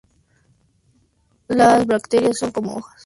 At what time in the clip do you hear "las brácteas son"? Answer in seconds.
1.47-2.51